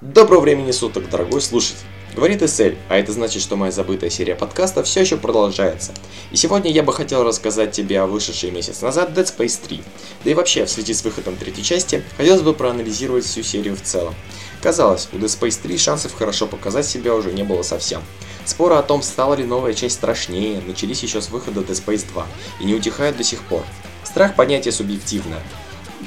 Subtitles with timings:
[0.00, 1.84] Доброго времени суток, дорогой слушатель.
[2.16, 5.92] Говорит Эсель, а это значит, что моя забытая серия подкастов все еще продолжается.
[6.30, 9.82] И сегодня я бы хотел рассказать тебе о вышедшей месяц назад Dead Space 3.
[10.24, 13.82] Да и вообще, в связи с выходом третьей части, хотелось бы проанализировать всю серию в
[13.82, 14.14] целом.
[14.62, 18.00] Казалось, у Dead Space 3 шансов хорошо показать себя уже не было совсем.
[18.46, 22.26] Споры о том, стала ли новая часть страшнее, начались еще с выхода Dead Space 2
[22.60, 23.64] и не утихают до сих пор.
[24.04, 25.42] Страх понятие субъективное.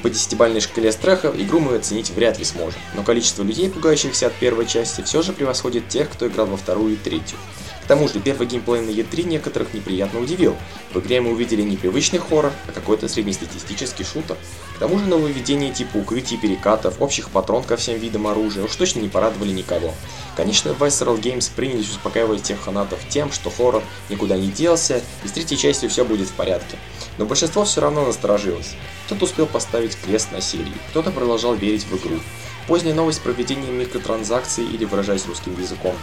[0.02, 4.34] По десятибальной шкале страха игру мы оценить вряд ли сможем, но количество людей, пугающихся от
[4.34, 7.38] первой части, все же превосходит тех, кто играл во вторую и третью.
[7.83, 10.55] К тому же, первый геймплей на E3 некоторых неприятно удивил.
[10.93, 14.37] В игре мы увидели не привычный хоррор, а какой-то среднестатистический шутер.
[14.75, 19.00] К тому же нововведения типа укрытий, перекатов, общих патрон ко всем видам оружия уж точно
[19.00, 19.93] не порадовали никого.
[20.37, 25.31] Конечно, Visceral Games принялись успокаивать тех фанатов тем, что хоррор никуда не делся, и с
[25.31, 26.78] третьей частью все будет в порядке.
[27.18, 28.75] Но большинство все равно насторожилось.
[29.06, 32.20] Кто-то успел поставить крест на серии, кто-то продолжал верить в игру.
[32.67, 35.95] Поздняя новость про введение микротранзакций или, выражаясь русским языком,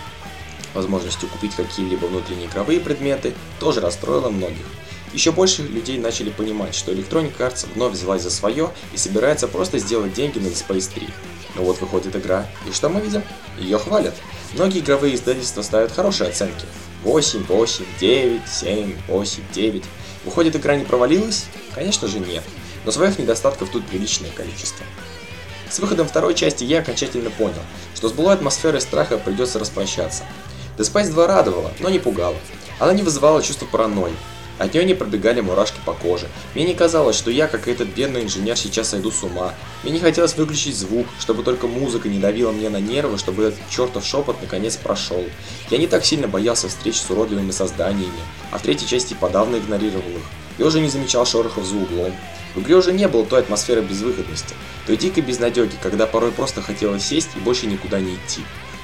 [0.75, 4.67] возможностью купить какие-либо внутренние игровые предметы, тоже расстроила многих.
[5.13, 9.79] Еще больше людей начали понимать, что Electronic Arts вновь взялась за свое и собирается просто
[9.79, 11.09] сделать деньги на Dead Space 3.
[11.57, 13.23] Но вот выходит игра, и что мы видим?
[13.59, 14.15] Ее хвалят.
[14.55, 16.65] Многие игровые издательства ставят хорошие оценки.
[17.03, 19.85] 8, 8, 9, 7, 8, 9.
[20.25, 21.47] Выходит, игра не провалилась?
[21.75, 22.45] Конечно же нет.
[22.85, 24.85] Но своих недостатков тут приличное количество.
[25.69, 27.63] С выходом второй части я окончательно понял,
[27.95, 30.25] что с былой атмосферой страха придется распрощаться.
[30.81, 32.37] Dead Space 2 радовала, но не пугала.
[32.79, 34.15] Она не вызывала чувства паранойи.
[34.59, 36.27] От нее не пробегали мурашки по коже.
[36.55, 39.53] Мне не казалось, что я, как этот бедный инженер, сейчас сойду с ума.
[39.83, 43.61] Мне не хотелось выключить звук, чтобы только музыка не давила мне на нервы, чтобы этот
[43.69, 45.23] чертов шепот наконец прошел.
[45.69, 48.21] Я не так сильно боялся встреч с уродливыми созданиями,
[48.51, 50.25] а в третьей части подавно игнорировал их.
[50.57, 52.15] Я уже не замечал шорохов за углом.
[52.55, 54.55] В игре уже не было той атмосферы безвыходности,
[54.87, 58.41] той дикой безнадеги, когда порой просто хотелось сесть и больше никуда не идти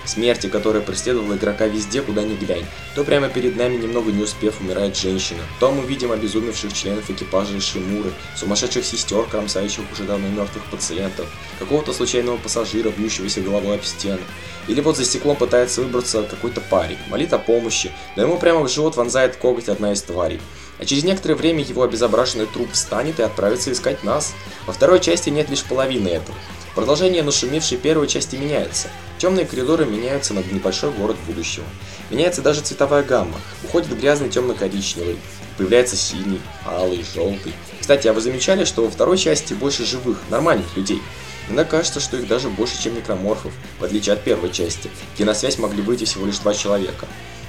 [0.06, 2.64] смерти, которая преследовала игрока везде, куда ни глянь.
[2.94, 7.60] То прямо перед нами, немного не успев, умирает женщина, то мы видим обезумевших членов экипажа
[7.60, 11.26] Шимуры, сумасшедших сестер, кромсающих уже давно мертвых пациентов,
[11.58, 14.20] какого-то случайного пассажира, бьющегося головой об стену.
[14.68, 18.68] Или вот за стеклом пытается выбраться какой-то парень, молит о помощи, но ему прямо в
[18.68, 20.40] живот вонзает коготь одна из тварей.
[20.78, 24.34] А через некоторое время его обезображенный труп встанет и отправится искать нас.
[24.66, 26.36] Во второй части нет лишь половины этого.
[26.74, 28.88] Продолжение нашумевшей первой части меняется.
[29.18, 31.64] Темные коридоры меняются на небольшой город будущего.
[32.10, 33.40] Меняется даже цветовая гамма.
[33.64, 35.18] Уходит грязный темно-коричневый.
[35.56, 37.54] Появляется синий, алый, желтый.
[37.80, 41.00] Кстати, а вы замечали, что во второй части больше живых, нормальных людей?
[41.48, 45.32] Мне кажется, что их даже больше, чем некроморфов, в отличие от первой части, где на
[45.32, 47.06] связь могли выйти всего лишь два человека.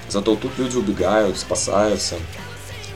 [0.08, 2.16] Зато тут люди убегают, спасаются,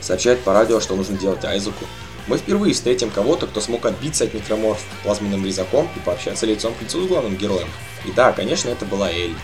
[0.02, 1.86] сообщают по радио, что нужно делать Айзеку.
[2.26, 6.82] Мы впервые встретим кого-то, кто смог отбиться от некроморф плазменным резаком и пообщаться лицом к
[6.82, 7.68] лицу с главным героем.
[8.04, 9.34] И да, конечно, это была Элли.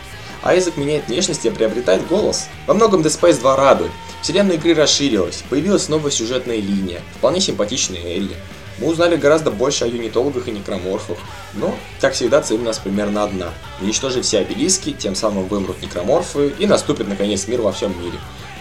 [0.42, 2.48] Айзек меняет внешность и приобретает голос.
[2.66, 3.91] Во многом Dead Space 2 радует.
[4.22, 8.36] Вселенная игры расширилась, появилась новая сюжетная линия, вполне симпатичная Элли.
[8.78, 11.19] Мы узнали гораздо больше о юнитологах и некроморфах,
[11.54, 16.52] но, как всегда, цель у нас примерно одна– уничтожить все обелиски, тем самым вымрут некроморфы
[16.58, 18.19] и наступит наконец мир во всем мире.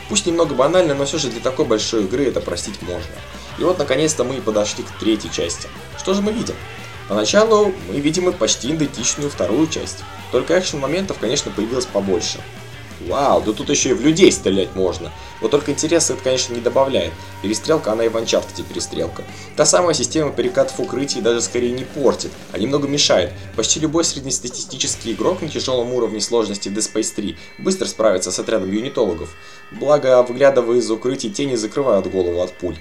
[0.09, 3.11] Пусть немного банально, но все же для такой большой игры это простить можно.
[3.57, 5.67] И вот наконец-то мы и подошли к третьей части.
[5.97, 6.55] Что же мы видим?
[7.09, 10.03] Поначалу мы видим и почти идентичную вторую часть.
[10.31, 12.39] Только экшен моментов, конечно, появилось побольше.
[13.01, 15.11] Вау, да тут еще и в людей стрелять можно.
[15.41, 17.13] Вот только интереса это, конечно, не добавляет.
[17.43, 19.23] Перестрелка, она и в Uncharted перестрелка.
[19.55, 23.33] Та самая система перекатов укрытий даже скорее не портит, а немного мешает.
[23.55, 28.71] Почти любой среднестатистический игрок на тяжелом уровне сложности Dead Space 3 быстро справится с отрядом
[28.71, 29.29] юнитологов.
[29.71, 32.77] Благо, выглядывая из укрытий, тени закрывают голову от пуль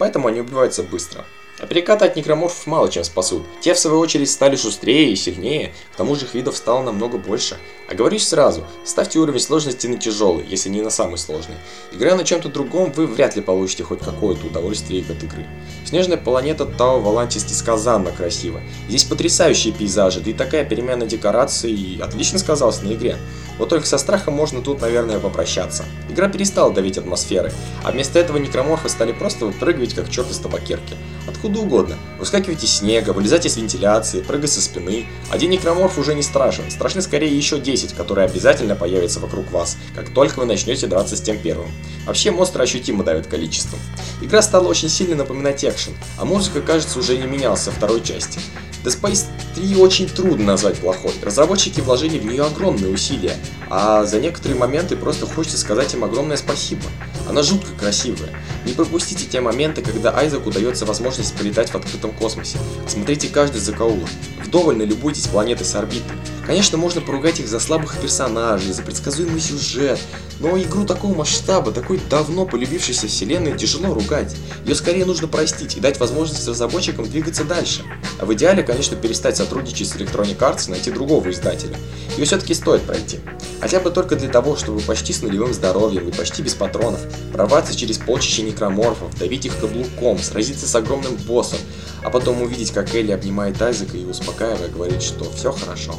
[0.00, 1.26] поэтому они убиваются быстро.
[1.60, 3.42] А перекаты от некроморфов мало чем спасут.
[3.60, 7.18] Те, в свою очередь, стали шустрее и сильнее, к тому же их видов стало намного
[7.18, 7.58] больше.
[7.86, 11.56] А говорю сразу, ставьте уровень сложности на тяжелый, если не на самый сложный.
[11.92, 15.46] Играя на чем-то другом, вы вряд ли получите хоть какое-то удовольствие от игры.
[15.84, 18.60] Снежная планета Тау Валантис несказанно красива.
[18.88, 23.18] Здесь потрясающие пейзажи, да и такая перемена декораций отлично сказалась на игре.
[23.58, 25.84] Вот только со страхом можно тут, наверное, попрощаться.
[26.08, 27.52] Игра перестала давить атмосферы,
[27.84, 30.94] а вместо этого некроморфы стали просто выпрыгивать как черт из табакерки.
[31.28, 31.96] Откуда угодно.
[32.18, 35.06] Выскакивать из снега, вылезать из вентиляции, прыгать со спины.
[35.30, 39.76] Один некроморф уже не страшен, страшны скорее еще 10 10, которые обязательно появятся вокруг вас,
[39.94, 41.70] как только вы начнете драться с тем первым.
[42.06, 43.78] Вообще монстры ощутимо давят количеством.
[44.20, 48.40] Игра стала очень сильно напоминать экшен, а музыка, кажется, уже не менялась со второй части.
[48.84, 51.12] Dead Space 3 очень трудно назвать плохой.
[51.22, 53.36] Разработчики вложили в нее огромные усилия,
[53.68, 56.84] а за некоторые моменты просто хочется сказать им огромное спасибо.
[57.28, 58.30] Она жутко красивая.
[58.64, 62.58] Не пропустите те моменты, когда Айзеку удается возможность полетать в открытом космосе.
[62.88, 64.08] Смотрите каждый закоулок.
[64.44, 66.16] Вдоволь налюбуйтесь планетой с орбитой.
[66.50, 70.00] Конечно, можно поругать их за слабых персонажей, за предсказуемый сюжет,
[70.40, 74.34] но игру такого масштаба, такой давно полюбившейся вселенной тяжело ругать.
[74.64, 77.84] Ее скорее нужно простить и дать возможность разработчикам двигаться дальше.
[78.18, 81.76] А в идеале, конечно, перестать сотрудничать с Electronic Arts и найти другого издателя.
[82.16, 83.20] Ее все-таки стоит пройти.
[83.60, 86.98] Хотя бы только для того, чтобы почти с нулевым здоровьем и почти без патронов
[87.32, 91.60] прорваться через полчища некроморфов, давить их каблуком, сразиться с огромным боссом,
[92.02, 95.94] а потом увидеть, как Элли обнимает Айзека и успокаивая говорит, что все хорошо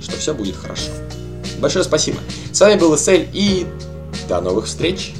[0.00, 0.90] что все будет хорошо.
[1.60, 2.18] Большое спасибо.
[2.52, 3.66] С вами был Эсель и
[4.28, 5.14] до новых встреч!